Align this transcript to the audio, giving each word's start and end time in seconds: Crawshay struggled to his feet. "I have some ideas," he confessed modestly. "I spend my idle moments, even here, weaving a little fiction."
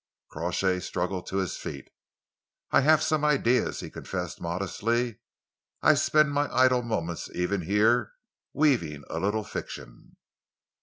Crawshay 0.29 0.79
struggled 0.79 1.27
to 1.27 1.37
his 1.37 1.57
feet. 1.57 1.91
"I 2.71 2.81
have 2.81 3.03
some 3.03 3.23
ideas," 3.23 3.81
he 3.81 3.91
confessed 3.91 4.41
modestly. 4.41 5.19
"I 5.83 5.93
spend 5.93 6.31
my 6.33 6.51
idle 6.51 6.81
moments, 6.81 7.29
even 7.35 7.61
here, 7.61 8.13
weaving 8.51 9.03
a 9.11 9.19
little 9.19 9.43
fiction." 9.43 10.17